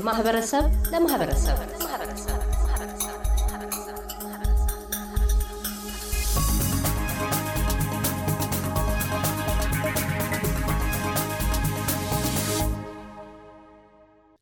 ከማህበረሰብ 0.00 0.64
ለማህበረሰብ 0.92 1.56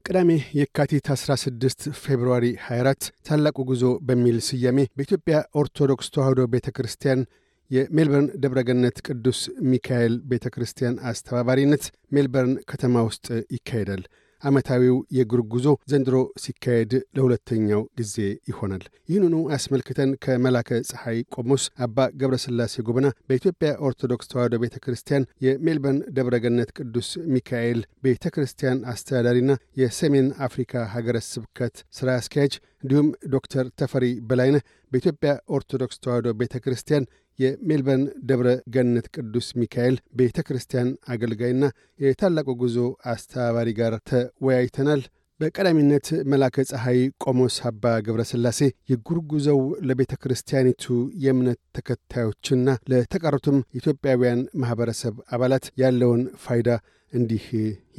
ቅዳሜ 0.04 0.30
የካቲት 0.58 1.08
16 1.14 1.88
ፌብርዋሪ 2.02 2.44
24 2.60 3.10
ታላቁ 3.28 3.56
ጉዞ 3.62 3.82
በሚል 4.02 4.38
ስያሜ 4.48 4.78
በኢትዮጵያ 4.96 5.38
ኦርቶዶክስ 5.54 6.12
ተዋሕዶ 6.14 6.46
ቤተ 6.46 6.68
ክርስቲያን 6.70 7.26
የሜልበርን 7.70 8.30
ደብረገነት 8.44 8.98
ቅዱስ 9.08 9.40
ሚካኤል 9.72 10.16
ቤተ 10.24 10.46
ክርስቲያን 10.54 11.00
አስተባባሪነት 11.10 11.84
ሜልበርን 12.12 12.54
ከተማ 12.64 13.04
ውስጥ 13.08 13.26
ይካሄዳል። 13.56 14.04
ዓመታዊው 14.42 14.96
የእግር 15.16 15.40
ጉዞ 15.52 15.66
ዘንድሮ 15.90 16.16
ሲካሄድ 16.42 16.92
ለሁለተኛው 17.16 17.82
ጊዜ 17.98 18.14
ይሆናል። 18.50 18.82
ይህንኑ 19.08 19.34
አስመልክተን 19.56 20.10
ከመላከ 20.24 20.80
ፀሐይ 20.90 21.18
ቆሞስ 21.34 21.64
አባ 21.84 22.08
ገብረስላሴ 22.20 22.84
ጎበና 22.88 23.08
በኢትዮጵያ 23.28 23.70
ኦርቶዶክስ 23.88 24.30
ተዋሕዶ 24.32 24.56
ቤተ 24.62 24.76
ክርስቲያን 24.84 25.28
የሜልበርን 25.46 26.00
ደብረገነት 26.18 26.72
ቅዱስ 26.78 27.10
ሚካኤል 27.34 27.80
ቤተ 28.04 28.24
ክርስቲያን 28.34 28.82
አስተዳዳሪና 28.92 29.50
የሰሜን 29.82 30.28
አፍሪካ 30.46 30.84
ሀገረ 30.94 31.16
ስብከት 31.28 31.76
ሥራ 31.98 32.08
አስኪያጅ 32.20 32.54
እንዲሁም 32.82 33.06
ዶክተር 33.32 33.66
ተፈሪ 33.80 34.04
በላይነህ 34.28 34.62
በኢትዮጵያ 34.92 35.30
ኦርቶዶክስ 35.56 35.96
ተዋሕዶ 35.98 36.28
ቤተ 36.40 36.56
ክርስቲያን 36.64 37.08
የሜልበርን 37.38 38.04
ደብረ 38.28 38.48
ገነት 38.74 39.06
ቅዱስ 39.14 39.48
ሚካኤል 39.60 39.96
ቤተ 40.18 40.44
ክርስቲያን 40.48 40.90
አገልጋይና 41.08 41.64
የታላቁ 42.00 42.48
ጉዞ 42.62 42.76
አስተባባሪ 43.12 43.70
ጋር 43.78 43.94
ተወያይተናል። 44.10 45.02
በቀዳሚነት 45.40 46.06
መላከ 46.30 46.64
ፀሐይ 46.70 47.00
ቆሞስ 47.24 47.56
አባ 47.68 47.92
ገብረ 48.06 48.22
ሥላሴ 48.30 48.60
የጉርጉዘው 48.90 49.60
ለቤተ 49.88 50.12
ክርስቲያኒቱ 50.22 50.84
የእምነት 51.24 51.58
ተከታዮችና 51.76 52.76
ለተቀሩትም 52.92 53.58
ኢትዮጵያውያን 53.78 54.40
ማኅበረሰብ 54.62 55.14
አባላት 55.34 55.66
ያለውን 55.82 56.22
ፋይዳ 56.44 56.68
እንዲህ 57.12 57.44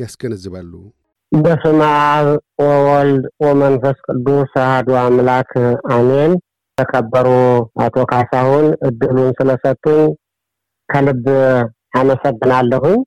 ያስገነዝባሉ። 0.01 0.73
በስመ 1.31 1.79
አብ 2.09 2.27
ወወልድ 2.61 3.25
ወመንፈስ 3.43 3.97
ቅዱስ 4.07 4.51
አሐዱ 4.61 4.89
አምላክ 5.01 5.51
አሜን። 5.93 6.31
ተከበሩ 6.79 7.27
አቶ 7.83 7.95
ካሳሁን 8.11 8.67
እድሉን 8.87 9.31
ስለሰጡኝ 9.37 10.01
ከልብ 10.89 11.25
አመሰግናለሁኝ። 11.99 12.99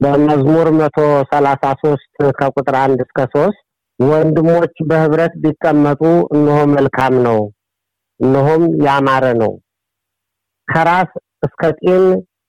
በመዝሙር 0.00 0.68
መቶ 0.78 0.98
ሰላሳ 1.32 1.62
ሶስት 1.82 2.10
ከቁጥር 2.38 2.76
አንድ 2.82 3.00
እስከ 3.04 3.18
ሶስት 3.34 3.58
ወንድሞች 3.98 4.74
በህብረት 4.90 5.32
ቢቀመጡ 5.42 6.02
እነሆ 6.34 6.58
መልካም 6.72 7.14
ነው፣ 7.26 7.40
እነሆም 8.20 8.62
ያማረ 8.86 9.24
ነው። 9.42 9.52
ከራስ 10.68 11.10
እስከ 11.46 11.62
ጢም 11.80 12.04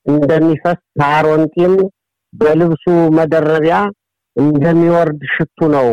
እንደሚፈስ 0.06 0.78
ከአሮን 0.96 1.42
ጢም 1.54 1.74
በልብሱ 2.32 2.84
መደረቢያ 3.18 3.76
እንደሚወርድ 4.36 5.20
ሽቱ 5.34 5.68
ነው። 5.74 5.88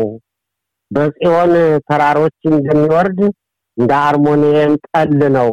በጽዮን 0.90 1.52
ተራሮች 1.88 2.38
እንደሚወርድ 2.52 3.18
እንደ 3.76 3.92
አርሞኒየም 4.06 4.72
ጠል 4.88 5.20
ነው። 5.36 5.50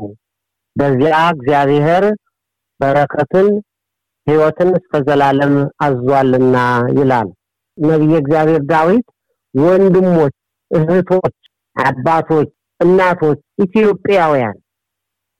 በዚያ 0.75 1.17
እግዚአብሔር 1.33 2.03
በረከትን 2.79 3.47
ሕይወትን 4.27 4.69
እስከ 4.79 4.93
ዘላለም 5.07 5.53
አዟልና 5.85 6.55
ይላል 6.97 7.29
ነቢየ 7.77 8.15
እግዚአብሔር 8.21 8.61
ዳዊት። 8.71 9.05
ወንድሞች፣ 9.55 10.33
እህቶች፣ 10.71 11.35
አባቶች፣ 11.75 12.49
እናቶች፣ 12.79 13.39
ኢትዮጵያውያን 13.65 14.57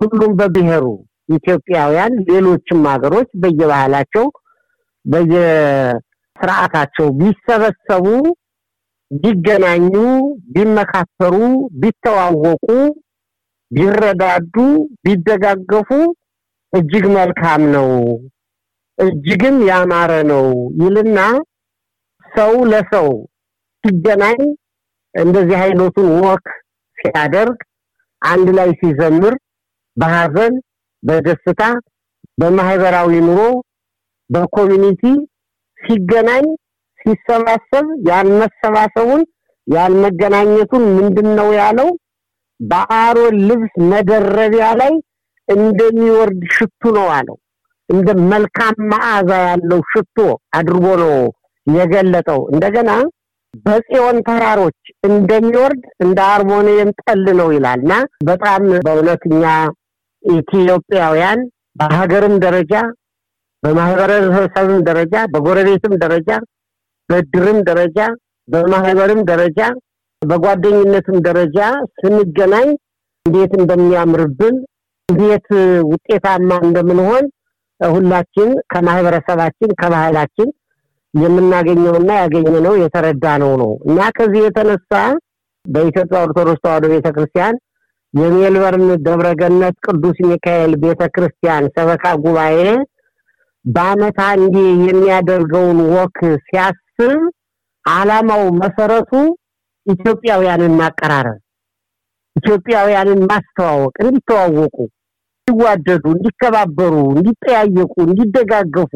ሁሉም 0.01 0.31
በብሔሩ 0.39 0.85
ኢትዮጵያውያን፣ 1.29 2.13
ሌሎችም 2.29 2.81
ሀገሮች 2.91 3.29
በየባህላቸው 3.41 4.25
በየስርዓታቸው 5.05 7.07
ቢሰበሰቡ 7.19 8.05
ቢገናኙ፣ 9.11 9.93
ቢመካከሩ፣ 10.53 11.35
ቢተዋወቁ፣ 11.81 12.65
ቢረዳዱ፣ 13.71 14.55
ቢደጋገፉ 15.05 15.89
እጅግ 16.73 17.05
መልካም 17.17 17.61
ነው፣ 17.75 17.89
እጅግም 18.97 19.57
ያማረ 19.69 20.11
ነው 20.31 20.45
ይልና 20.81 21.19
ሰው 22.31 22.53
ለሰው 22.71 23.09
ሲገናኝ 23.83 24.39
እንደዚህ 25.15 25.57
አይነቱን 25.63 26.07
ወክ 26.23 26.47
ሲያደርግ 26.97 27.59
አንድ 28.21 28.47
ላይ 28.57 28.69
ሲዘምር 28.79 29.33
በሀዘን 29.97 30.53
በደስታ 31.03 31.61
በማህበራዊ 32.37 33.11
ኑሮ 33.27 33.41
በኮሚኒቲ 34.29 35.03
ሲገናኝ 35.79 36.45
ሲሰባሰብ 37.07 37.87
ያን 38.07 38.29
መሰባሰቡን 38.39 39.21
ያን 39.67 39.93
መገናኘቱን 40.03 40.83
ምንድን 40.97 41.29
ነው 41.39 41.49
ያለው? 41.59 41.89
በአሮን 42.59 43.35
ልብስ 43.49 43.73
መደረቢያ 43.91 44.67
ላይ 44.79 44.93
እንደሚወርድ 45.47 46.41
ሽቱ 46.55 46.91
ነው 46.97 47.07
አለው። 47.17 47.37
እንደ 47.89 48.07
መልካም 48.31 48.75
መዓዛ 48.91 49.29
ያለው 49.49 49.81
ሽቶ 49.91 50.17
አድርጎ 50.57 50.85
ነው 51.01 51.13
የገለጠው። 51.67 52.41
እንደገና 52.51 52.89
በጽዮን 53.65 54.17
ተራሮች 54.27 54.79
እንደሚወርድ 55.07 55.83
እንደ 56.05 56.19
አርሞኒየም 56.33 56.89
ጠል 57.01 57.23
ነው 57.39 57.49
ይላልና 57.55 57.93
በጣም 58.25 58.63
በእውነት 58.85 59.23
እኛ 59.31 59.43
ኢትዮጵያውያን 60.23 61.39
በሀገርም 61.79 62.35
ደረጃ 62.45 62.73
በማህበረሰብም 63.63 64.79
ደረጃ 64.89 65.15
በጎረቤትም 65.33 65.93
ደረጃ 66.03 66.29
በድርም 67.09 67.59
ደረጃ 67.69 67.99
በማህበርም 68.47 69.21
ደረጃ 69.29 69.59
በጓደኝነትም 70.21 71.17
ደረጃ 71.27 71.57
ስንገናኝ 71.99 72.69
እንዴት 73.25 73.53
እንደሚያምርብን 73.59 74.55
እንዴት 75.09 75.47
ውጤታማ 75.91 76.51
እንደምንሆን 76.65 77.25
ሁላችን 77.79 78.49
ከማህበረሰባችን 78.71 79.71
ከባህላችን 79.81 80.49
የምናገኘውና 81.13 82.09
ያገኘነው 82.21 82.73
የተረዳነው 82.81 83.51
ነው። 83.61 83.71
እና 83.89 83.99
ከዚህ 84.17 84.41
የተነሳ 84.45 84.91
በኢትዮጵያ 85.65 86.17
ኦርቶዶክስ 86.25 86.61
ተዋሕዶ 86.63 86.85
ቤተክርስቲያን 86.93 87.55
የሜልበርን 88.13 88.85
ደብረገነት 89.07 89.75
ቅዱስ 89.85 90.17
ሚካኤል 90.29 90.73
ቤተክርስቲያን 90.83 91.65
ሰበካ 91.75 92.13
ጉባኤ 92.23 92.59
በአመት 93.65 94.17
አንዴ 94.27 94.55
የሚያደርገውን 94.85 95.79
ወክ 95.95 96.19
ሲያስብ 96.99 97.23
አላማው 97.85 98.43
መሰረቱ 98.59 99.11
ኢትዮጵያውያንን 99.87 100.73
ማቀራረብ፣ 100.79 101.37
ኢትዮጵያውያንን 102.35 103.19
ማስተዋወቅ፣ 103.29 103.93
እንዲተዋወቁ፣ 104.03 104.75
እንዲዋደዱ፣ 105.47 106.03
እንዲከባበሩ፣ 106.13 106.95
እንዲጠያየቁ፣ 107.13 107.93
እንዲደጋገፉ 108.05 108.93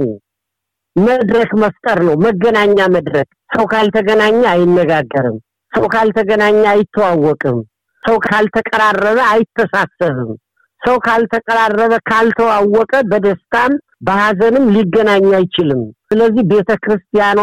መድረክ 0.96 1.52
መፍጠር 1.64 2.00
ነው። 2.08 2.16
መገናኛ 2.26 2.78
መድረክ። 2.96 3.30
ሰው 3.54 3.66
ካልተገናኘ 3.72 4.42
አይነጋገርም። 4.54 5.38
ሰው 5.72 5.86
ካልተገናኘ 5.94 6.62
አይተዋወቅም። 6.74 7.60
ሰው 8.04 8.16
ካልተቀራረበ 8.26 9.20
አይተሳሰብም። 9.32 10.32
ሰው 10.82 10.96
ካልተቀራረበ 11.06 11.94
ካልተዋወቀ 12.10 12.94
በደስታም 13.10 13.74
በሀዘንም 14.02 14.64
ሊገናኝ 14.76 15.26
አይችልም። 15.38 15.82
ስለዚህ 16.08 16.44
ቤተ 16.52 16.70
ክርስቲያኗ 16.84 17.40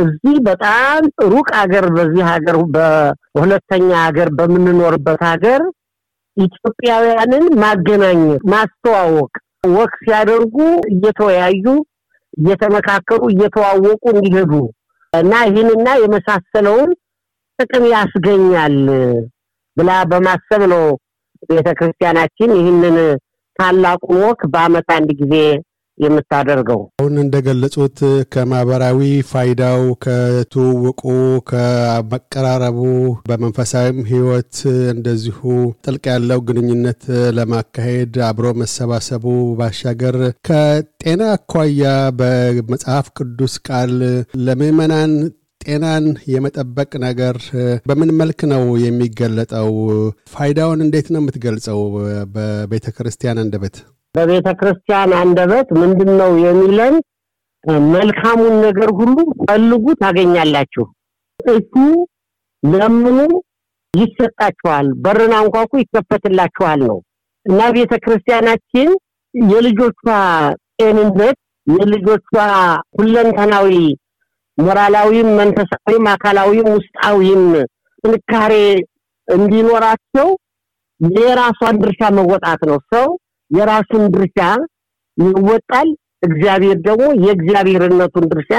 እዚህ 0.00 0.36
በጣም 0.46 1.02
ሩቅ 1.32 1.48
ሀገር 1.58 1.84
በዚህ 1.96 2.22
ሀገር 2.30 2.56
በሁለተኛ 2.74 3.90
ሀገር 4.04 4.28
በምንኖርበት 4.38 5.20
ሀገር 5.30 5.62
ኢትዮጵያውያንን 6.36 7.44
ማገናኘት፣ 7.62 8.42
ማስተዋወቅ 8.52 9.32
ወቅ 9.74 9.92
ሲያደርጉ 10.02 10.56
እየተወያዩ 10.92 11.64
እየተመካከሩ 12.34 13.20
እየተዋወቁ 13.32 14.02
እንዲሄዱ 14.12 14.52
እና 15.12 15.32
ይህንና 15.48 15.88
የመሳሰለውን 16.02 16.90
ጥቅም 17.58 17.84
ያስገኛል 17.92 18.76
ብላ 19.76 19.90
በማሰብ 20.10 20.62
ነው 20.72 20.84
ቤተ 21.50 21.68
ክርስቲያናችን 21.78 22.52
ይህንን 22.58 22.96
ታላቁን 23.58 24.20
ወክ 24.24 24.40
በአመት 24.52 24.88
አንድ 24.96 25.10
ጊዜ 25.20 25.34
የምታደርገው። 25.98 26.80
አሁን 27.00 27.14
እንደገለጹት 27.22 27.98
ከማህበራዊ 28.32 28.98
ፋይዳው፣ 29.30 29.80
ከትውውቁ፣ 30.04 31.00
ከመቀራረቡ 31.50 32.78
በመንፈሳዊም 33.28 33.98
ህይወት 34.10 34.54
እንደዚሁ 34.92 35.40
ጥልቅ 35.84 36.04
ያለው 36.12 36.40
ግንኙነት 36.48 37.02
ለማካሄድ 37.38 38.14
አብሮ 38.28 38.46
መሰባሰቡ 38.60 39.24
ባሻገር 39.60 40.18
ከጤና 40.48 41.22
አኳያ 41.34 41.82
በመጽሐፍ 42.20 43.08
ቅዱስ 43.18 43.56
ቃል 43.68 43.94
ለምዕመናን 44.46 45.12
ጤናን 45.68 46.04
የመጠበቅ 46.32 46.90
ነገር 47.04 47.36
በምን 47.88 48.10
መልክ 48.20 48.40
ነው 48.52 48.62
የሚገለጠው? 48.84 49.68
ፋይዳውን 50.34 50.80
እንዴት 50.84 51.08
ነው 51.14 51.20
የምትገልጸው? 51.22 51.78
በቤተ 52.34 52.86
ክርስቲያን 52.96 53.40
አንደበት 53.42 53.76
በቤተ 54.14 54.48
ክርስቲያን 54.60 55.10
አንደበት 55.20 55.68
ምንድን 55.80 56.10
ነው 56.20 56.30
የሚለን? 56.44 56.94
መልካሙን 57.94 58.54
ነገር 58.66 58.90
ሁሉ 58.98 59.16
ፈልጉ 59.42 59.84
ታገኛላችሁ፣ 60.02 60.84
እሱ 61.40 61.74
ለምኑ 62.62 63.18
ይሰጣችኋል፣ 63.94 64.86
በርን 65.04 65.32
አንኳኩ 65.40 65.70
ይከፈትላችኋል 65.82 66.80
ነው 66.90 66.98
እና 67.46 67.60
ቤተ 67.76 67.92
ክርስቲያናችን 68.04 68.88
የልጆቿ 69.34 70.02
ጤንነት 70.80 71.38
የልጆቿ 71.66 72.30
ሁለንተናዊ 72.98 73.70
ሞራላዊም፣ 74.58 75.28
መንፈሳዊም፣ 75.38 76.06
አካላዊም 76.12 76.68
ውስጣዊም 76.76 77.44
ጥንካሬ 78.04 78.54
እንዲኖራቸው 79.28 80.28
የራሷን 81.00 81.76
ድርሻ 81.82 82.00
መወጣት 82.16 82.60
ነው። 82.70 82.78
ሰው 82.92 83.06
የራሱን 83.50 84.04
ድርሻ 84.14 84.38
ይወጣል፣ 85.18 85.88
እግዚአብሔር 86.22 86.76
ደግሞ 86.86 87.06
የእግዚአብሔርነቱን 87.24 88.24
ድርሻ 88.32 88.52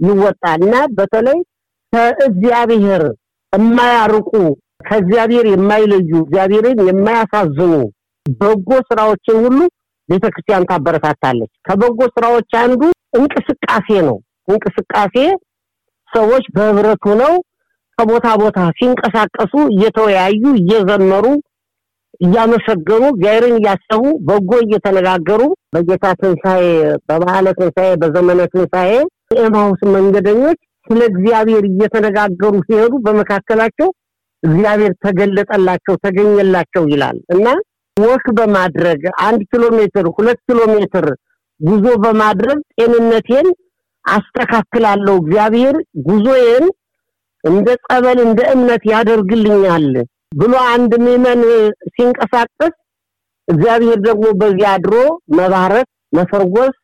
ይወጣል 0.00 0.60
እና 0.66 0.76
በተለይ 0.98 1.38
ከእግዚአብሔር 1.92 3.02
የማያርቁ 3.52 4.30
ከእግዚአብሔር 4.88 5.46
የማይለዩ 5.52 6.10
እግዚአብሔርን 6.24 6.80
የማያሳዝኑ 6.88 7.72
በጎ 8.26 8.70
ስራዎችን 8.88 9.36
ሁሉ 9.44 9.58
ቤተክርስቲያን 10.08 10.66
ታበረታታለች። 10.70 11.52
ከበጎ 11.66 12.00
ስራዎች 12.14 12.50
አንዱ 12.60 12.82
እንቅስቃሴ 13.18 13.88
ነው። 14.08 14.16
እንቅስቃሴ 14.48 15.16
ሰዎች 16.10 16.44
በህብረት 16.56 17.02
ሆነው 17.08 17.34
ከቦታ 17.98 18.26
ቦታ 18.40 18.58
ሲንቀሳቀሱ 18.78 19.54
እየተወያዩ 19.72 20.42
እየዘመሩ 20.60 21.24
እያመሰገኑ 22.20 23.02
እግዚአብሔርን 23.12 23.54
እያሰቡ 23.58 24.04
በጎ 24.28 24.50
እየተነጋገሩ 24.64 25.42
በጌታ 25.74 26.06
ትንሣኤ፣ 26.20 26.62
በባህለ 27.08 27.46
ትንሣኤ፣ 27.58 27.90
በዘመነ 28.02 28.40
ትንሣኤ 28.54 28.92
የኤማሁስ 29.32 29.80
መንገደኞች 29.96 30.58
ስለ 30.86 31.00
እግዚአብሔር 31.10 31.64
እየተነጋገሩ 31.70 32.54
ሲሄዱ 32.66 32.94
በመካከላቸው 33.06 33.88
እግዚአብሔር 34.42 34.92
ተገለጠላቸው፣ 35.04 35.94
ተገኘላቸው 36.04 36.84
ይላል 36.92 37.18
እና 37.36 37.46
ወክ 37.96 38.26
በማድረግ 38.38 39.00
አንድ 39.26 39.40
ኪሎ 39.50 39.64
ሜትር 39.78 40.06
ሁለት 40.16 40.38
ኪሎ 40.48 40.60
ሜትር 40.74 41.06
ጉዞ 41.60 41.86
በማድረግ 42.04 42.58
ጤንነቴን 42.76 43.46
አስተካክላለሁ። 44.10 45.14
እግዚአብሔር 45.22 45.76
ጉዞዬን 46.06 46.66
እንደ 47.44 47.68
ጸበል 47.84 48.18
እንደ 48.24 48.40
እምነት 48.54 48.82
ያደርግልኛል 48.92 49.86
ብሎ 50.38 50.54
አንድ 50.72 50.92
ምዕመን 51.04 51.40
ሲንቀሳቀስ 51.94 52.74
እግዚአብሔር 53.48 53.98
ደግሞ 54.06 54.26
በዚያ 54.40 54.70
አድሮ 54.76 54.94
መባረክ፣ 55.38 55.86
መፈወስ፣ 56.12 56.74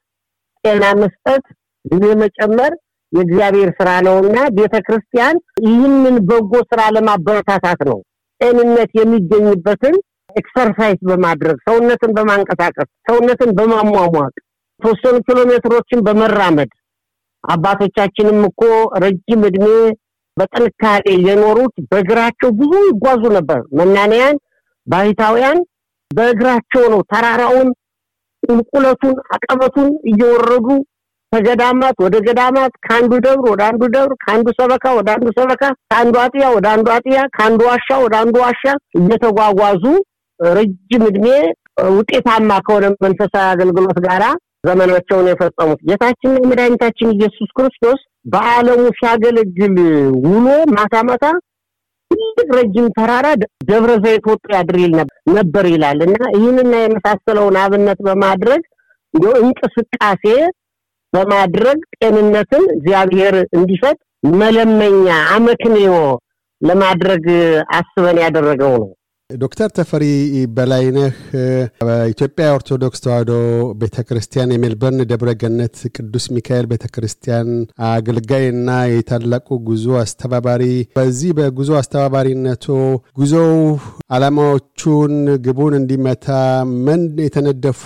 ጤና 0.65 0.85
መስጠት፣ 1.03 1.45
ጊዜ 1.85 2.07
መጨመር 2.23 2.73
የእግዚአብሔር 3.13 3.71
ስራ 3.79 3.89
ነውና 4.07 4.39
ቤተ 4.57 4.75
ክርስቲያን 4.87 5.37
ይህንን 5.67 6.17
በጎ 6.29 6.53
ስራ 6.71 6.81
ለማበረታታት 6.95 7.81
ነው 7.89 7.99
ጤንነት 8.41 8.91
የሚገኝበትን 8.99 9.97
exercise 10.37 11.01
በማድረግ 11.11 11.57
ሰውነትን 11.67 12.13
በማንቀሳቀስ 12.17 12.89
ሰውነትን 13.09 13.51
በማሟሟቅ 13.59 14.33
የተወሰኑ 14.81 15.17
ኪሎ 15.27 15.39
ሜትሮችን 15.51 16.01
በመራመድ 16.07 16.71
አባቶቻችንም 17.45 18.41
እኮ 18.49 18.63
ረጅም 19.05 19.43
እድሜ 19.49 19.67
በጥንካሬ 20.37 21.07
የኖሩት 21.27 21.75
በእግራቸው 21.91 22.51
ብዙ 22.61 22.73
ይጓዙ 22.87 23.23
ነበር። 23.37 23.61
መናንያን 23.79 24.37
ባህታውያን 24.87 25.59
በእግራቸው 26.11 26.85
ነው 26.93 27.01
ተራራውን፣ 27.13 27.69
ቁልቁለቱን፣ 28.43 29.15
አቀበቱን 29.35 29.91
እየወረዱ 30.11 30.67
ከገዳማት 31.33 31.97
ወደ 32.05 32.17
ገዳማት 32.27 32.73
ከአንዱ 32.85 33.13
ደብር 33.25 33.47
ወደ 33.53 33.63
አንዱ 33.69 33.83
ደብር 33.95 34.13
ከአንዱ 34.23 34.49
ሰበካ 34.59 34.85
ወደ 34.99 35.09
አንዱ 35.15 35.29
ሰበካ 35.39 35.63
ከአንዱ 35.85 36.15
አጥያ 36.25 36.45
ወደ 36.57 36.67
አንዱ 36.75 36.87
አጥያ 36.97 37.21
ከአንዱ 37.37 37.61
ዋሻ 37.71 37.89
ወደ 38.05 38.15
አንዱ 38.21 38.37
ዋሻ 38.45 38.63
እየተጓጓዙ 38.99 39.85
ረጅም 40.41 41.05
እድሜ 41.09 41.27
ውጤታማ 41.93 42.51
ከሆነ 42.67 42.87
መንፈሳዊ 43.05 43.47
አገልግሎት 43.53 43.99
ጋራ 44.07 44.25
ዘመናቸውን 44.65 45.29
የፈጸሙት 45.31 45.81
ጌታችንና 45.89 46.43
መድኃኒታችን 46.51 47.15
ኢየሱስ 47.17 47.51
ክርስቶስ 47.57 48.01
በዓለሙ 48.33 48.83
ሲያገለግል 48.99 49.75
ውሎ 50.27 50.47
ማታ 50.77 51.03
ማታ 51.09 51.25
ትልቅ 52.11 52.49
ረጅም 52.57 52.87
ተራራ 52.97 53.27
ደብረ 53.69 53.93
ዘይት 54.05 54.25
ወጥቶ 54.31 54.49
ያድር 54.57 54.77
ነበር 55.37 55.65
ይላል 55.73 56.01
እና 56.07 56.17
ይህንና 56.37 56.75
የመሳሰለውን 56.83 57.57
አብነት 57.63 58.01
በማድረግ 58.07 58.63
እንዲ 59.15 59.25
እንቅስቃሴ 59.43 60.25
በማድረግ 61.13 61.81
ጤንነትን 61.99 62.65
እግዚአብሔር 62.77 63.35
እንዲሰጥ 63.59 63.97
መለመኛ 64.41 65.07
አመክንዮ 65.35 65.91
ለማድረግ 66.63 67.25
አስበን 67.79 68.19
ያደረገው 68.23 68.75
ነው። 68.83 68.91
ዶክተር 69.31 69.69
ተፈሪ 69.77 70.05
በላይነህ 70.57 71.15
በኢትዮጵያ 71.81 72.47
ኦርቶዶክስ 72.57 73.03
ተዋሕዶ 73.05 73.31
ቤተ 73.81 73.97
ክርስቲያን 74.09 74.51
የሜልበርን 74.55 75.01
ደብረ 75.11 75.31
ገነት 75.43 75.77
ቅዱስ 75.97 76.25
ሚካኤል 76.35 76.67
ቤተ 76.73 76.85
ክርስቲያን 76.95 77.49
አገልጋይ 77.89 78.45
እና 78.51 78.69
የታላቁ 78.89 79.57
ጉዞ 79.69 79.87
አስተባባሪ። 80.01 80.65
በዚህ 80.99 81.31
በጉዞ 81.39 81.71
አስተባባሪነቱ 81.81 82.67
ጉዞው 83.21 83.55
ዓላማዎቹን 84.17 85.15
ግቡን 85.47 85.77
እንዲመታ 85.81 86.29
ምን 86.85 87.01
የተነደፉ 87.25 87.83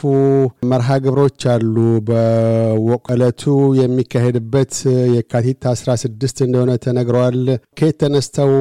መርሃ 0.73 0.99
ግብሮች 1.07 1.41
አሉ? 1.55 1.77
በዕለቱ 2.09 3.45
የሚካሄድበት 3.81 4.75
የካቲት 5.15 5.63
16 5.75 6.45
እንደሆነ 6.47 6.77
ተነግረዋል። 6.85 7.41
ከየት 7.79 7.99
ተነስተው 8.03 8.53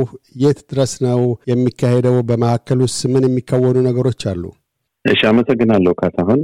የት 0.42 0.62
ድረስ 0.70 0.96
ነው 1.08 1.20
የሚካሄደው? 1.52 2.18
በመካከል 2.30 2.64
ውስጥ 2.84 3.02
ምን 3.14 3.26
የሚከወኑ 3.28 3.78
ነገሮች 3.88 4.22
አሉ? 4.32 4.44
እሺ፣ 5.06 5.20
አመሰግናለሁ 5.30 5.94
ካሳሁን። 6.00 6.42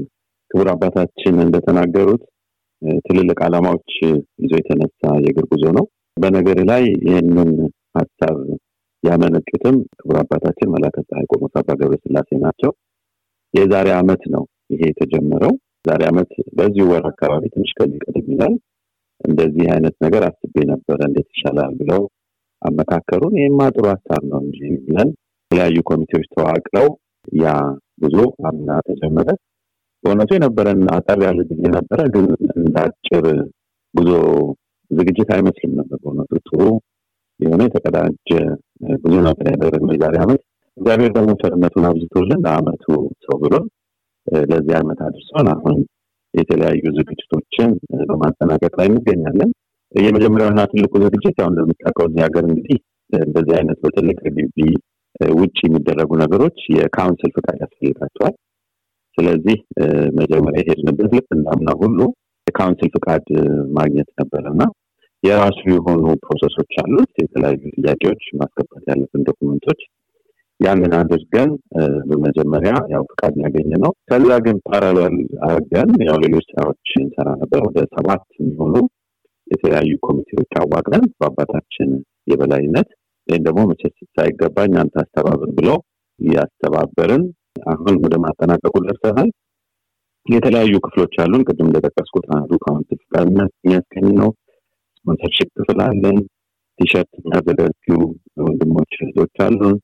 ክቡር 0.51 0.67
አባታችን 0.73 1.35
እንደተናገሩት 1.43 2.23
ትልልቅ 3.05 3.37
ዓላማዎች 3.45 3.91
ይዞ 4.41 4.51
የተነሳ 4.59 5.01
የእግር 5.23 5.45
ጉዞ 5.51 5.65
ነው። 5.77 5.85
በነገር 6.17 6.57
ላይ 6.69 6.83
ይህንን 7.05 7.51
ሀሳብ 7.97 8.35
ያመነጩትም 9.03 9.77
ክቡር 9.99 10.17
አባታችን 10.21 10.71
መላከ 10.73 10.95
ፀሐይ 11.07 11.25
ቆሞስ 11.31 11.55
አባ 11.61 11.69
ገብረ 11.79 11.97
ስላሴ 12.03 12.29
ናቸው። 12.43 12.71
የዛሬ 13.53 13.87
ዓመት 13.97 14.21
ነው 14.33 14.43
ይሄ 14.73 14.81
የተጀመረው። 14.89 15.53
ዛሬ 15.87 16.01
ዓመት 16.11 16.29
በዚሁ 16.57 16.85
ወር 16.91 17.05
አካባቢ 17.09 17.43
ትንሽ 17.53 17.71
ከዚህ 17.77 17.97
ቀደም 18.05 18.27
ይላል 18.33 18.53
እንደዚህ 19.21 19.65
አይነት 19.73 19.95
ነገር 20.05 20.23
አስቤ 20.27 20.55
ነበረ 20.71 20.99
እንዴት 21.07 21.27
ይሻላል 21.33 21.73
ብለው 21.79 22.01
አመካከሩን። 22.61 23.35
ይህማ 23.39 23.61
ጥሩ 23.75 23.85
ሀሳብ 23.93 24.21
ነው 24.31 24.39
እንጂ 24.45 24.59
ብለን 24.85 25.09
የተለያዩ 25.53 25.79
ኮሚቴዎች 25.89 26.27
ተዋቅረው 26.33 26.87
ያ 27.39 27.47
ጉዞ 28.03 28.15
አምና 28.47 28.69
ተጀመረ። 28.87 29.27
በእውነቱ 30.03 30.29
የነበረን 30.35 30.79
አጠር 30.95 31.19
ያለ 31.25 31.39
ጊዜ 31.49 31.61
ነበረ፣ 31.75 31.99
ግን 32.13 32.25
እንዳጭር 32.59 33.25
ጉዞ 33.93 34.09
ዝግጅት 34.91 35.29
አይመስልም 35.35 35.73
ነበር። 35.79 35.97
በእውነቱ 36.01 36.31
ጥሩ 36.47 36.59
የሆነ 37.39 37.61
የተቀዳጀ 37.67 38.29
ጉዞ 39.03 39.15
ነበር 39.27 39.47
ያደረግነው 39.53 39.95
የዛሬ 39.95 40.17
ዓመት። 40.23 40.41
እግዚአብሔር 40.77 41.11
ደግሞ 41.17 41.33
ቸርነቱን 41.41 41.85
አብዝቶልን 41.89 42.41
ለአመቱ 42.45 42.85
ሰው 43.25 43.37
ብሎን 43.43 43.67
ለዚህ 44.47 44.75
ዓመት 44.79 45.01
አድርሶን 45.07 45.49
አሁን 45.53 45.77
የተለያዩ 46.33 46.83
ዝግጅቶችን 46.97 47.69
በማጠናቀቅ 48.09 48.73
ላይ 48.79 48.89
እንገኛለን። 48.91 49.51
የመጀመሪያውና 49.91 50.63
ትልቁ 50.71 50.93
ዝግጅት 51.05 51.37
ያው 51.41 51.49
እንደምታውቀው 51.51 52.07
እዚህ 52.09 52.23
ሀገር 52.25 52.45
እንግዲህ 52.49 52.79
እንደዚህ 53.09 53.55
አይነት 53.59 53.77
በትልቅ 53.83 54.17
ግቢ 54.29 54.57
ውጭ 55.35 55.57
የሚደረጉ 55.63 56.11
ነገሮች 56.21 56.59
የ 56.75 56.88
council 56.88 57.31
ፍቃድ 57.35 57.57
ያስፈልጋቸዋል። 57.63 58.35
ስለዚህ 59.17 59.57
መጀመሪያ 60.19 60.61
የሄድንበት 60.61 61.11
ልክ 61.13 61.27
እንዳምና 61.35 61.71
ሁሉ 61.81 61.99
የ 62.47 62.57
council 62.57 62.89
ፍቃድ 62.95 63.25
ማግኘት 63.75 64.09
ነበረ 64.21 64.43
እና 64.53 64.63
የራሱ 65.23 65.59
የሆኑ 65.71 66.05
process 66.23 66.55
ኦች 66.55 66.73
አሉት። 66.81 67.11
የተለያዩ 67.21 67.61
ጥያቄዎች 67.77 68.23
ማስገባት 68.39 68.83
ያለብን 68.91 69.27
document 69.29 69.64
ኦች 69.64 69.81
ያንን 70.59 70.93
አድርገን 70.97 71.51
በመጀመሪያ 72.09 72.73
ያው 72.91 73.03
ፍቃድ 73.11 73.35
ያገኘ 73.43 73.71
ነው። 73.85 73.91
ከዛ 74.09 74.29
ግን 74.45 74.57
parallel 74.67 75.15
አድርገን 75.47 75.89
ያው 76.09 76.17
ሌሎች 76.25 76.45
ስራዎች 76.51 76.91
እንሰራ 77.01 77.29
ነበር። 77.41 77.61
ወደ 77.67 77.79
ሰባት 77.95 78.25
የሚሆኑ 78.39 78.75
የተለያዩ 79.47 79.93
ኮሚቴዎች 79.99 80.51
አዋቅረን 80.61 81.05
በአባታችን 81.19 81.89
የበላይነት 82.27 82.89
ይህን 83.27 83.43
ደግሞ 83.47 83.61
መቼስ 83.69 83.95
ሳይገባኝ 84.15 84.73
አንተ 84.81 84.95
አስተባብር 85.03 85.49
ብለው 85.57 85.77
እያስተባበርን 86.19 87.23
አሁን 87.67 87.95
ወደ 88.03 88.15
ማጠናቀቁ 88.23 88.75
ደርሰናል። 88.85 89.29
የተለያዩ 90.25 90.73
ክፍሎች 90.85 91.13
አሉን። 91.23 91.45
ቅድም 91.47 91.67
እንደጠቀስኩት 91.69 92.27
አንዱ 92.35 92.51
council 92.63 92.99
ፍቃድ 93.03 93.25
የሚያስገኝ 93.29 94.07
ነው። 94.19 94.29
sponsorship 94.97 95.49
ክፍል 95.57 95.79
አለን። 95.87 96.19
ቲሸርት 96.79 97.11
የሚያዘጋጁ 97.17 97.85
ወንድሞች 98.43 98.93
እህቶች 98.99 99.35
አሉን። 99.45 99.75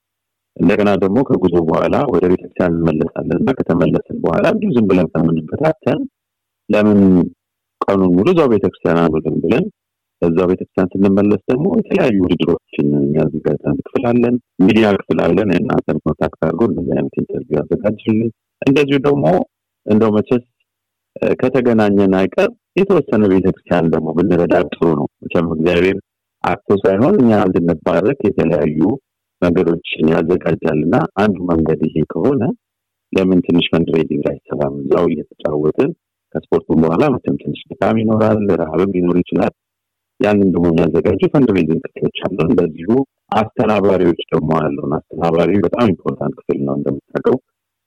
እንደገና 0.58 0.90
ደግሞ 1.04 1.18
ከጉዞ 1.28 1.56
በኋላ 1.68 1.96
ወደ 2.14 2.24
ቤተክርስቲያን 2.32 2.74
እንመለሳለን 2.78 3.38
እና 3.42 3.52
ከተመለስን 3.58 4.18
በኋላ 4.24 4.46
እንዲሁ 4.54 4.70
ዝም 4.76 4.88
ብለን 4.90 5.08
ከምንበታተን 5.14 6.00
ለምን 6.70 7.00
ቀኑን 7.82 8.12
ሙሉ 8.16 8.28
እዛው 8.34 8.50
ቤተክርስቲያን 8.54 9.00
አንውልም 9.04 9.38
ብለን 9.44 9.66
እዛው 10.22 10.48
ቤተክርስቲያን 10.50 10.90
ስንመለስ 10.94 11.42
ደግሞ 11.50 11.68
የተለያዩ 11.78 12.18
ውድድሮችን 12.24 12.88
የሚያዘጋጅ 12.98 13.60
ክፍል 13.82 14.06
አለን፣ 14.10 14.36
ሚዲያ 14.66 14.88
ክፍል 14.98 15.20
አለን። 15.26 15.50
እናንተን 15.58 16.00
contact 16.06 16.40
አድርጎ 16.48 16.62
እንደዚህ 16.70 16.94
አይነት 16.96 17.16
interview 17.22 17.58
ያዘጋጅልን። 17.60 18.32
እንደዚሁ 18.62 18.98
ደግሞ 19.08 19.26
እንደው 19.86 20.12
መቼስ 20.16 20.44
ከተገናኘን 21.40 22.14
አይቀር 22.20 22.50
የተወሰነ 22.80 23.24
ቤተክርስቲያን 23.32 23.92
ደግሞ 23.94 24.10
ብንረዳ 24.18 24.56
ጥሩ 24.70 24.90
ነው። 25.00 25.08
መቼም 25.22 25.48
እግዚአብሔር 25.56 25.98
አጥቶ 26.44 26.68
ሳይሆን 26.84 27.16
እኛ 27.22 27.32
እንድንባረክ 27.48 28.20
የተለያዩ 28.28 28.82
መንገዶችን 29.42 30.12
ያዘጋጃል 30.14 30.80
እና 30.86 30.96
አንዱ 31.22 31.38
መንገድ 31.50 31.82
ይሄ 31.88 32.04
ከሆነ 32.12 32.42
ለምን 33.14 33.40
ትንሽ 33.46 33.66
fundraising 33.74 34.26
አይሰራም? 34.32 34.74
እዛው 34.82 35.06
እየተጫወትን 35.10 35.92
ከስፖርቱም 36.36 36.82
በኋላ 36.84 37.04
መቼም 37.14 37.38
ትንሽ 37.42 37.60
ድካም 37.70 38.00
ይኖራል፣ 38.02 38.42
ረሃብም 38.62 38.92
ሊኖር 38.96 39.18
ይችላል። 39.22 39.54
ያንን 40.20 40.50
ደግሞ 40.54 40.66
የሚያዘጋጁ 40.72 41.22
fundraising 41.34 41.84
ክፍሎች 41.88 42.18
አሉ። 42.26 42.38
እንደዚሁ 42.48 42.90
አስተናባሪዎች 43.40 44.22
ደግሞ 44.34 44.50
አሉን። 44.60 44.94
አስተናባሪ 44.98 45.52
በጣም 45.66 45.86
important 45.94 46.36
ክፍል 46.40 46.60
ነው 46.68 46.74
እንደምታውቀው 46.80 47.38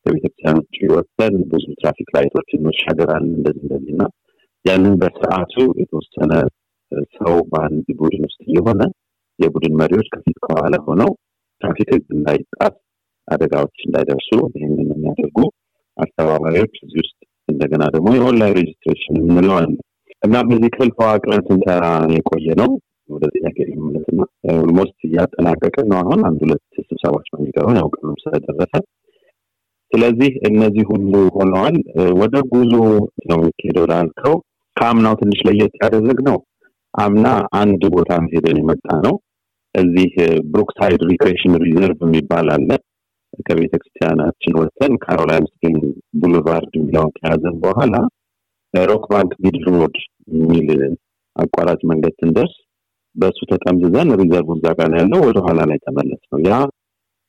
ከቤተክርስቲያን 0.07 0.59
ውጭ 0.61 0.79
ወጥተን 0.95 1.35
ብዙ 1.51 1.65
traffic 1.81 2.09
light 2.17 2.39
ኦችን 2.39 2.65
መሻገር 2.69 3.11
አለ 3.17 3.27
እንደዚህ 3.33 3.63
እንደዚህ 3.65 3.93
እና 3.95 4.05
ያንን 4.65 4.95
በስርዓቱ 5.01 5.55
የተወሰነ 5.81 6.33
ሰው 7.17 7.35
በአንድ 7.51 7.87
ቡድን 8.01 8.25
ውስጥ 8.29 8.43
የሆነ 8.57 8.83
የቡድን 9.39 9.75
መሪዎች 9.81 10.09
ከፊት 10.15 10.37
ከኋላ 10.45 10.77
ሆነው 10.87 11.11
ትራፊክ 11.63 11.89
ህግ 11.95 12.07
እንዳይጣስ 12.17 12.75
አደጋዎች 13.29 13.79
እንዳይደርሱ 13.87 14.31
ይህንን 14.55 14.89
የሚያደርጉ 14.93 15.39
አስተባባሪዎች 15.97 16.75
እዚህ 16.85 17.01
ውስጥ 17.05 17.19
እንደገና 17.49 17.85
ደግሞ 17.95 18.09
የ 18.17 18.27
online 18.27 18.57
registration 18.59 19.17
የምንለው 19.21 19.57
አለ 19.59 19.71
እና 20.23 20.35
በዚህ 20.49 20.71
ክፍል 20.75 20.91
ተዋቅረን 20.97 21.43
ስንሰራ 21.47 21.85
የቆየ 22.15 22.49
ነው። 22.61 22.71
ወደ 23.09 23.25
ጥያቄ 23.35 23.57
ልመለስ 23.71 24.05
እና 24.13 24.21
almost 24.55 24.99
እያጠናቀቅን 25.09 25.87
ነው። 25.93 25.99
አሁን 26.03 26.21
አንድ 26.29 26.41
ሁለት 26.45 26.63
ስብሰባዎች 26.81 27.27
የሚቀረው 27.33 27.73
ያው 27.79 27.89
ስለደረሰ 28.23 28.75
ስለዚህ 29.93 30.33
እነዚህ 30.49 30.85
ሁሉ 30.93 31.15
ሆነዋል። 31.35 31.75
ወደ 32.21 32.35
ጉዞ 32.53 32.73
ነው 33.31 33.39
የሚካሄደው 33.41 33.87
ላልከው 33.91 34.37
ከአምናው 34.77 35.17
ትንሽ 35.21 35.41
ለየት 35.49 35.75
ያደረግ 35.83 36.21
ነው። 36.29 36.39
አምና 36.95 37.27
አንድ 37.61 37.83
ቦታ 37.95 38.11
ሄደን 38.33 38.59
የመጣ 38.61 38.87
ነው። 39.05 39.15
እዚህ 39.75 40.11
Brookside 40.53 41.03
Recreation 41.11 41.55
Reserve 41.63 42.01
የሚባል 42.07 42.49
አለ። 42.55 42.71
ከቤተ 43.47 43.75
ክርስቲያናችን 43.83 44.57
ወጥተን 44.61 44.95
Caroline 45.05 45.47
Springs 45.51 45.83
Boulevard 46.23 46.73
የሚለውን 46.79 47.13
ከያዘን 47.17 47.55
በኋላ 47.63 47.95
Rockbank 48.75 49.33
Middle 49.45 49.65
Road 49.75 49.97
የሚል 50.37 50.69
አቋራጭ 51.37 51.81
መንገድ 51.91 52.15
ስንደርስ 52.21 52.55
በእሱ 53.17 53.39
ተጠምዝዘን 53.51 54.11
reserve 54.21 54.49
እዛ 54.55 54.67
ጋር 54.79 54.91
ያለው። 54.99 55.21
ወደኋላ 55.27 55.61
ላይ 55.71 55.79
ተመለስ 55.87 56.23
ነው 56.33 56.41
ያ 56.47 56.53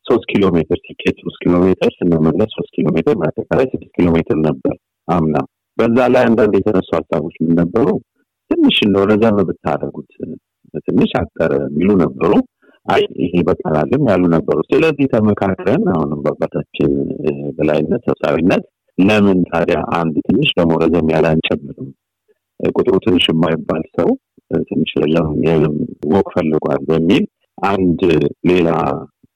ሶስት 0.06 0.26
ኪሎ 0.32 0.46
ሜትር 0.56 0.78
ሲኬድ 0.86 1.18
ሶስት 1.24 1.38
ኪሎ 1.44 1.56
ሜትር 1.64 1.92
ስንመለስ 1.98 2.50
ሶስት 2.58 2.72
ኪሎ 2.76 2.88
ሜትር 2.96 3.16
በአጠቃላይ 3.20 3.68
ስድስት 3.74 3.92
ኪሎ 3.98 4.08
ሜትር 4.16 4.38
ነበር 4.48 4.76
አምና። 5.08 5.36
በዛ 5.78 5.98
ላይ 6.14 6.24
አንዳንድ 6.30 6.54
የተነሱ 6.58 6.90
ሀሳቦች 6.98 7.36
ምን 7.44 7.54
ነበሩ? 7.62 7.88
ትንሽ 8.52 8.78
እንደው 8.86 9.06
ረዘም 9.12 9.38
ብታደርጉት 9.48 10.10
ትንሽ 10.88 11.12
አጠረ 11.22 11.54
የሚሉ 11.66 11.90
ነበሩ። 12.04 12.32
አይ 12.86 13.02
ይሄ 13.24 13.34
በቃላልም 13.48 14.04
ያሉ 14.12 14.24
ነበሩ። 14.36 14.58
ስለዚህ 14.72 15.06
ተመካክረን 15.14 15.84
አሁንም 15.94 16.20
በአባታችን 16.24 16.92
በላይነት 17.58 18.02
ሰብሳቢነት 18.10 18.64
ለምን 18.98 19.40
ታዲያ 19.50 19.78
አንድ 19.98 20.16
ትንሽ 20.28 20.50
ደግሞ 20.58 20.74
ረዘም 20.84 21.08
ያለ 21.14 21.26
አንጨምርም? 21.34 21.90
ቁጥሩ 22.60 22.96
ትንሽ 23.06 23.26
የማይባል 23.30 23.84
ሰው 23.96 24.10
ትንሽ 24.70 24.92
ረዘም 25.04 25.76
ወቅ 26.14 26.28
ፈልጓል 26.36 26.82
በሚል 26.90 27.24
አንድ 27.58 28.02
ሌላ 28.50 28.70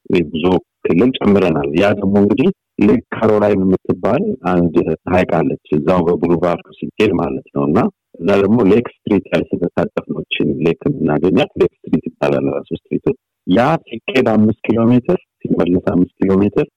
የጉዞ 0.10 0.46
ክልል 0.84 1.10
ጨምረናል። 1.18 1.70
ያ 1.80 1.88
ደግሞ 2.00 2.16
እንግዲህ 2.24 2.50
Lake 2.82 3.02
Caroline 3.14 3.62
የምትባል 3.64 4.24
አንድ 4.52 4.76
ሀይቅ 5.14 5.32
አለች 5.38 5.68
እዛው 5.78 6.02
በ 6.08 6.17
boulevard 6.17 6.58
ኡ 6.58 6.68
ሲኬድ 6.80 7.12
ማለት 7.22 7.48
ነው 7.56 7.64
እና 7.70 7.80
እዛ 8.20 8.30
ደግሞ 8.44 8.60
Lake 8.72 8.86
Street 8.94 9.26
ያልተመታጠፍኖችን 9.34 10.50
lake 10.66 10.82
የምናገኛት 10.88 11.52
Lake 11.62 11.72
Street 11.78 12.06
ይባላል 12.10 12.46
ራሱ 12.56 12.70
street 12.80 12.97
ኡ። 12.97 13.06
ያ 13.48 13.60
ሲኬድ 13.88 14.28
አምስት 14.34 14.60
ኪሎ 14.68 14.80
ሜትር 14.92 15.20
ሲመለስ 15.40 15.86
አምስት 15.94 16.16
ኪሎ 16.20 16.32
ሜትር 16.42 16.68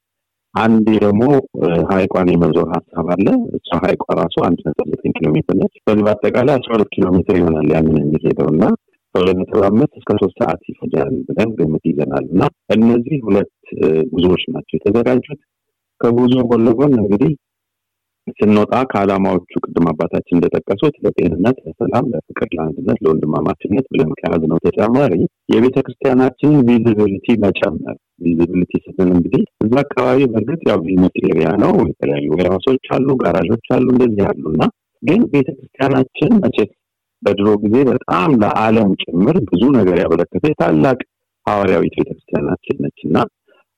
አንዴ 0.54 0.86
ደግሞ 1.04 1.22
ሀይቋን 1.90 2.28
የመዞር 2.32 2.68
ሀሳብ 2.74 3.08
አለ። 3.14 3.26
እሷ 3.58 3.70
ሀይቋ 3.84 4.04
ራሱ 4.20 4.36
አንድ 4.46 4.60
ነጥብ 4.66 4.88
ዘጠኝ 4.92 5.12
ኪሎ 5.16 5.28
ሜትር 5.34 5.56
ነች። 5.60 5.74
በዚህ 5.86 6.04
በአጠቃላይ 6.06 6.54
አስራ 6.56 6.70
ሁለት 6.76 6.90
ኪሎ 6.94 7.06
ሜትር 7.16 7.36
ይሆናል 7.40 7.68
ያንን 7.74 7.98
የሚሄደው 8.02 8.48
እና 8.54 8.62
ከሁለት 9.14 9.36
ነጥብ 9.40 9.62
አምስት 9.68 9.94
እስከ 10.00 10.16
ሶስት 10.20 10.36
ሰዓት 10.40 10.60
ይፈጃል 10.70 11.14
ብለን 11.28 11.52
ግምት 11.58 11.84
ይዘናል 11.90 12.26
እና 12.32 12.42
እነዚህ 12.76 13.18
ሁለት 13.28 13.52
ጉዞዎች 14.12 14.42
ናቸው 14.52 14.76
የተዘጋጁት። 14.76 15.40
ከጉዞ 16.00 16.34
ጎን 16.50 16.62
ለጎን 16.66 16.92
እንግዲህ 17.00 17.32
ስንወጣ 18.38 18.72
ከዓላማዎቹ 18.90 19.52
ቅድም 19.62 19.86
አባታችን 19.90 20.36
እንደጠቀሱት 20.36 20.94
ለጤንነት፣ 21.04 21.56
ለሰላም፣ 21.64 22.06
ለፍቅር፣ 22.12 22.48
ለአንድነት፣ 22.56 22.98
ለወንድማማችነት 23.04 23.86
ብለን 23.92 24.10
ከያዝነው 24.18 24.58
ተጨማሪ 24.66 25.12
የቤተ 25.54 25.76
ክርስቲያናችንን 25.86 26.60
visibility 26.68 27.36
መጨመር። 27.44 27.96
visibility 28.24 28.72
ስንል 28.86 29.10
እንግዲህ 29.16 29.44
እዛ 29.64 29.74
አካባቢ 29.84 30.20
በእርግጥ 30.32 30.60
ያው 30.70 30.80
business 30.84 31.16
area 31.24 31.48
ነው። 31.64 31.72
የተለያዩ 31.90 32.28
warehouse 32.36 32.71
ኦች 32.71 32.86
አሉ፣ 32.96 33.08
ጋራዦች 33.22 33.66
አሉ፣ 33.76 33.86
እንደዚህ 33.94 34.24
አሉ 34.30 34.44
እና 34.54 34.62
ግን 35.02 35.20
ቤተ 35.32 35.48
ክርስቲያናችን 35.56 36.32
መቼስ 36.42 36.70
በድሮ 37.22 37.48
ጊዜ 37.62 37.76
በጣም 37.90 38.30
ለዓለም 38.42 38.90
ጭምር 39.02 39.36
ብዙ 39.48 39.62
ነገር 39.76 39.96
ያበረከተ 40.02 40.52
ታላቅ 40.60 40.98
ሐዋርያዊት 41.46 41.94
ቤተክርስቲያናችን 41.98 42.76
ነች 42.84 43.00
እና 43.08 43.16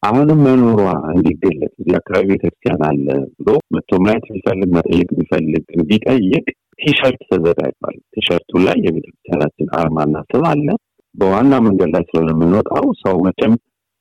አሁንም 0.02 0.38
መኖሯ 0.44 0.80
እንዲገለጽ 1.12 1.73
እዚህ 1.75 1.94
አካባቢ 1.99 2.26
ቤተክርስቲያን 2.32 2.80
አለ 2.88 3.06
ብሎ 3.38 3.50
መቶ 3.75 4.00
ማየት 4.04 4.25
የሚፈልግ 4.30 4.71
መጠየቅ 4.76 5.09
የሚፈልግ 5.14 5.64
እንዲጠይቅ 5.76 6.47
ቲሸርት 6.80 7.21
ተዘጋጅቷል። 7.28 7.97
ቲሸርቱ 8.14 8.50
ላይ 8.64 8.76
የቤተክርስቲያናችን 8.85 9.68
አርማና 9.80 10.23
ስም 10.30 10.44
አለ። 10.50 10.66
በዋና 11.14 11.54
መንገድ 11.66 11.90
ላይ 11.94 12.04
ስለሆነ 12.09 12.30
የምንወጣው 12.35 12.87
ሰው 13.02 13.16
መቼም 13.26 13.54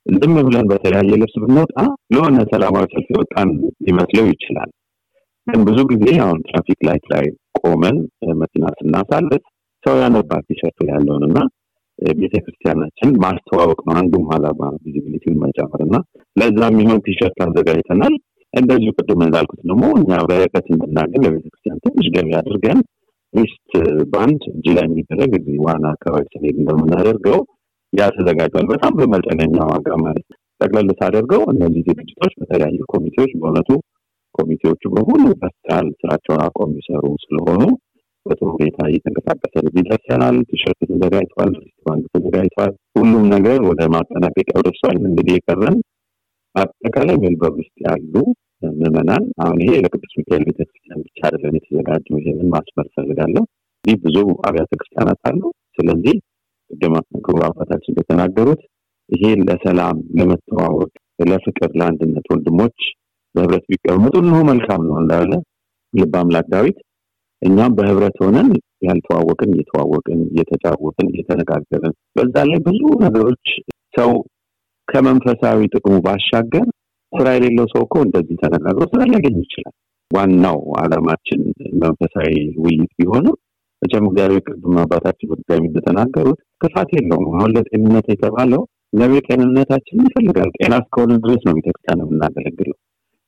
ዝም 0.05 0.35
ብለን 0.47 0.67
በተለያየ 0.71 1.17
ልብስ 1.21 1.35
ብንወጣ 1.43 1.75
ለሆነ 2.13 2.37
ሰላማዊ 2.51 2.85
ሰልፍ 2.93 3.09
የወጣን 3.13 3.49
ሊመስለው 3.87 4.27
ይችላል። 4.31 4.69
ግን 5.47 5.61
ብዙ 5.67 5.79
ጊዜ 5.91 6.05
አሁን 6.23 6.39
traffic 6.47 6.79
light 6.87 7.05
ላይ 7.13 7.25
ቆመን 7.59 7.97
መኪና 8.41 8.65
ስናሳልፍ 8.79 9.43
ሰው 9.83 9.95
ያነባል 10.01 10.41
ቲሸርቱ 10.49 10.79
ያለውን 10.91 11.23
እና 11.29 11.37
ቤተክርስቲያናችን 12.17 13.09
ማስተዋወቅ 13.23 13.79
ነው 13.87 13.93
አንዱም 13.99 14.27
አላማ 14.35 14.69
visibility 14.83 15.23
ውን 15.23 15.39
መጨመር 15.43 15.81
እና 15.85 15.95
ለዛ 16.35 16.59
የሚሆን 16.71 17.03
ቲሸርት 17.07 17.39
አዘጋጅተናል። 17.45 18.15
እንደዚሁ 18.53 18.91
ቅድም 18.99 19.21
እንዳልኩት 19.25 19.61
ደግሞ 19.63 19.83
እኛ 19.99 20.17
በረከት 20.29 20.65
እንድናገኝ 20.73 21.21
ለቤተክርስቲያን 21.25 21.81
ትንሽ 21.85 22.07
ገቢ 22.15 22.29
አድርገን 22.39 22.79
wristband 23.33 24.41
እጅ 24.51 24.65
ላይ 24.77 24.85
የሚደረግ 24.87 25.31
እዚህ 25.39 25.57
ዋና 25.65 25.85
አካባቢ 25.95 26.23
ስንሄድ 26.33 26.57
እንደምናደርገው 26.61 27.39
ያ 27.93 28.07
በጣም 28.71 28.93
በመጠነኛ 28.99 29.55
ዋጋ 29.71 29.87
ማለት 30.03 30.27
ጠቅለል 30.61 30.89
ሳደርገው 30.99 31.41
እነዚህ 31.53 31.81
ዝግጅቶች 31.87 32.33
በተለያዩ 32.39 32.81
ኮሚቴዎች 32.93 33.31
በእውነቱ 33.35 33.69
ኮሚቴዎቹ 34.35 34.83
በሁሉ 34.93 35.23
በስታል 35.39 35.87
ስራቸውን 36.01 36.41
አቆም 36.45 36.69
የሚሰሩ 36.71 37.05
ስለሆኑ 37.23 37.63
በጥሩ 38.25 38.47
ሁኔታ 38.55 38.79
እየተንቀሳቀሰ 38.89 39.53
እዚህ 39.61 39.83
ደርሰናል። 39.87 40.35
ቲሸርት 40.49 40.79
ተዘጋጅቷል፣ 40.91 41.51
wristband 41.59 42.05
ተዘጋጅቷል። 42.15 42.71
ሁሉም 42.97 43.23
ነገር 43.33 43.59
ወደ 43.69 43.81
ማጠናቀቂያው 43.93 44.65
ደርሷል። 44.67 44.97
እንግዲህ 45.03 45.35
የቀረን 45.37 45.77
አጠቃላይ 46.55 47.17
ሜልበርን 47.21 47.59
ውስጥ 47.61 47.75
ያሉ 47.85 48.13
ምዕመናን 48.73 49.23
አሁን 49.43 49.59
ይሄ 49.63 49.71
ለቅዱስ 49.83 50.11
ሚካኤል 50.17 50.43
ቤተክርስቲያን 50.47 51.03
ብቻ 51.05 51.19
አይደለም 51.27 51.55
የተዘጋጀው። 51.57 52.19
ይሄንን 52.19 52.49
ማስመር 52.53 52.87
ፈልጋለሁ። 52.95 53.43
ይህ 53.85 53.95
ብዙ 54.03 54.17
አብያተ 54.47 54.71
ክርስቲያናት 54.79 55.21
አሉ። 55.29 55.41
ስለዚህ 55.77 56.15
ቅድም 56.71 56.93
ክቡር 57.25 57.43
አባታችን 57.47 57.91
እንደተናገሩት 57.93 58.61
ይሄ 59.09 59.31
ለሰላም፣ 59.41 59.97
ለመተዋወቅ፣ 60.17 60.91
ለፍቅር፣ 61.23 61.71
ለአንድነት 61.79 62.27
ወንድሞች 62.33 62.77
በህብረት 63.35 63.65
ቢቀመጡ 63.71 64.13
እንሆ 64.23 64.37
መልካም 64.49 64.81
ነው 64.87 64.95
እንዳለ 65.01 65.31
ልበ 65.93 66.13
አምላክ 66.21 66.47
ዳዊት 66.53 66.77
እኛም 67.41 67.75
በህብረት 67.77 68.17
ሆነን 68.23 68.49
ያልተዋወቅን 68.87 69.51
እየተዋወቅን 69.53 70.19
እየተጫወቅን 70.27 71.07
እየተነጋገርን 71.11 71.93
በዛ 72.15 72.35
ላይ 72.49 72.59
ብዙ 72.67 72.81
ነገሮች 73.05 73.47
ሰው 73.97 74.11
ከመንፈሳዊ 74.87 75.59
ጥቅሙ 75.73 75.95
ባሻገር 76.05 76.67
ስራ 77.13 77.27
የሌለው 77.35 77.65
ሰው 77.71 77.81
እኮ 77.85 77.95
እንደዚህ 78.05 78.35
ተነጋግሮ 78.41 78.83
ስራ 78.91 79.01
ሊያገኝ 79.09 79.37
ይችላል። 79.43 79.75
ዋናው 80.11 80.59
አላማችን 80.81 81.41
መንፈሳዊ 81.83 82.31
ውይይት 82.63 82.91
ቢሆንም 82.99 83.35
መቼም 83.81 84.07
እግዚአብሔር 84.09 84.41
ቅድም 84.47 84.75
አባታችን 84.81 85.29
በድጋሚ 85.31 85.63
እንደተናገሩት 85.69 86.39
ክፋት 86.63 86.89
የለውም። 86.97 87.27
አሁን 87.31 87.53
ለጤንነት 87.55 88.07
የተባለው 88.11 88.61
እግዚአብሔር 88.93 89.23
ጤንነታችን 89.29 90.03
ይፈልጋል። 90.05 90.49
ጤና 90.57 90.73
እስከሆነ 90.83 91.13
ድረስ 91.23 91.41
ነው 91.47 91.53
ቤተክርስቲያን 91.57 92.03
የምናገለግለው። 92.03 92.77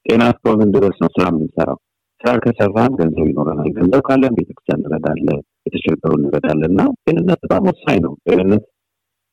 ጤና 0.05 0.23
እስከሆነ 0.33 0.63
ድረስ 0.75 0.95
ነው 1.03 1.09
ስራ 1.15 1.25
የምንሰራው። 1.31 1.79
ስራ 2.23 2.33
ከሰራን 2.43 2.91
ገንዘብ 2.99 3.25
ይኖረናል። 3.29 3.69
ገንዘብ 3.77 4.01
ካለን 4.07 4.35
ቤተክርስቲያን 4.37 4.79
እንረዳለን፣ 4.81 5.39
የተቸገሩ 5.65 6.11
እንረዳለን 6.19 6.69
እና 6.69 6.81
ጤንነት 7.03 7.39
በጣም 7.45 7.65
ወሳኝ 7.69 7.97
ነው። 8.05 8.13
ጤንነት 8.27 8.63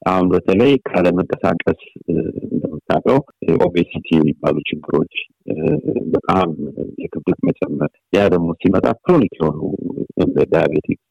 አሁን 0.02 0.26
በተለይ 0.32 0.72
ካለመንቀሳቀስ 0.88 1.80
እንደምታውቀው 2.10 3.18
ኦቤሲቲ 3.66 4.08
የሚባሉ 4.14 4.56
ችግሮች 4.68 5.14
በጣም 6.14 6.48
የክብደት 7.02 7.40
መጨመር፣ 7.48 7.90
ያ 8.16 8.26
ደግሞ 8.34 8.48
ሲመጣ 8.62 8.86
chronic 9.02 9.34
የሆኑ 9.38 9.60
diabetics 10.52 11.06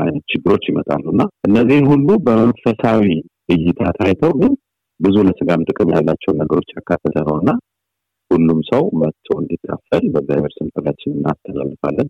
አይነት 0.00 0.24
ችግሮች 0.32 0.64
ይመጣሉ 0.70 1.04
እና 1.14 1.22
እነዚህን 1.48 1.86
ሁሉ 1.92 2.08
በመንፈሳዊ 2.26 3.06
እይታ 3.54 3.90
ታይተው 3.98 4.32
ግን 4.40 4.52
ብዙ 5.00 5.16
ለስጋም 5.26 5.66
ጥቅም 5.68 5.92
ያላቸውን 5.94 6.38
ነገሮች 6.42 6.68
ያካተተ 6.76 7.16
ነው 7.28 7.36
እና 7.42 7.50
ሁሉም 8.36 8.60
ሰው 8.70 8.84
መጥቶ 9.00 9.28
እንዲካፈል 9.40 10.04
በእግዚአብሔር 10.14 10.52
ስም 10.56 10.72
ጥሪያችን 10.74 11.16
እናስተላልፋለን። 11.16 12.08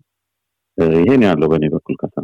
ይሄን 0.97 1.21
ያለው 1.27 1.47
በእኔ 1.51 1.65
በኩል 1.73 1.95
ከሳ 2.01 2.15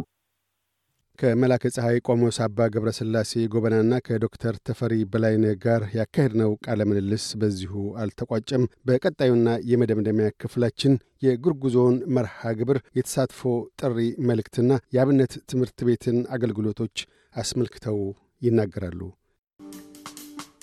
ከመላከ 1.18 1.70
ፀሐይ 1.74 1.98
ቆሞስ 2.06 2.36
አባ 2.44 2.66
ገብረስላሴ 2.72 3.42
ጎበናና 3.52 3.98
ከዶክተር 4.06 4.54
ተፈሪ 4.66 4.94
በላይነህ 5.10 5.52
ጋር 5.64 5.82
ያካሄድነው 5.98 6.50
ቃለ 6.64 6.80
ምልልስ 6.88 7.26
በዚሁ 7.40 7.72
አልተቋጨም። 8.02 8.64
በቀጣዩና 8.88 9.48
የመደምደሚያ 9.70 10.28
ክፍላችን 10.42 10.94
የእግር 11.26 11.62
ጉዞውን 11.62 11.98
መርሃ 12.16 12.52
ግብር 12.60 12.80
የተሳትፎ 12.98 13.42
ጥሪ 13.82 13.98
መልእክትና 14.30 14.80
የአብነት 14.96 15.34
ትምህርት 15.52 15.78
ቤትን 15.88 16.18
አገልግሎቶች 16.36 16.96
አስመልክተው 17.34 18.00
ይናገራሉ። 18.42 19.00